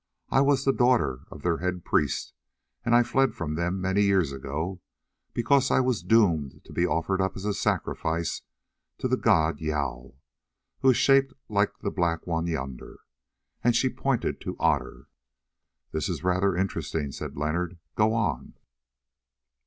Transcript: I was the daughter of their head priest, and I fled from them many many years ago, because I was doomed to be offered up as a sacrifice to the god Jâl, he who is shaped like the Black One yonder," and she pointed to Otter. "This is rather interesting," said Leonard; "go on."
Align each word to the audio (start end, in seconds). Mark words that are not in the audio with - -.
I 0.31 0.41
was 0.41 0.65
the 0.65 0.73
daughter 0.73 1.27
of 1.29 1.43
their 1.43 1.59
head 1.59 1.85
priest, 1.85 2.33
and 2.83 2.95
I 2.95 3.03
fled 3.03 3.35
from 3.35 3.53
them 3.53 3.79
many 3.79 3.99
many 3.99 4.07
years 4.07 4.31
ago, 4.31 4.81
because 5.31 5.69
I 5.69 5.79
was 5.79 6.01
doomed 6.01 6.61
to 6.63 6.73
be 6.73 6.87
offered 6.87 7.21
up 7.21 7.35
as 7.35 7.45
a 7.45 7.53
sacrifice 7.53 8.41
to 8.97 9.07
the 9.07 9.15
god 9.15 9.59
Jâl, 9.59 10.13
he 10.13 10.17
who 10.79 10.89
is 10.89 10.97
shaped 10.97 11.35
like 11.49 11.77
the 11.81 11.91
Black 11.91 12.25
One 12.25 12.47
yonder," 12.47 13.01
and 13.63 13.75
she 13.75 13.89
pointed 13.91 14.41
to 14.41 14.57
Otter. 14.57 15.07
"This 15.91 16.09
is 16.09 16.23
rather 16.23 16.57
interesting," 16.57 17.11
said 17.11 17.37
Leonard; 17.37 17.77
"go 17.93 18.11
on." 18.15 18.55